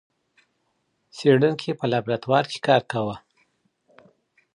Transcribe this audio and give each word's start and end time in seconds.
څېړونکي 1.15 1.71
په 1.79 1.85
لابراتوار 1.91 2.43
کي 2.51 2.59
کار 2.67 2.81
کاوه. 2.91 3.15